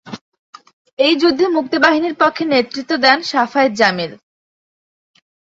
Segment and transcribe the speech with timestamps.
[0.99, 4.11] এই যুদ্ধে মুক্তিবাহিনীর পক্ষে নেতৃত্ব দেন শাফায়াত জামিল।